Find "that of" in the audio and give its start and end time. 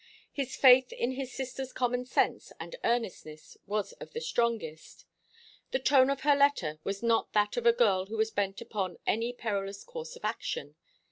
7.33-7.67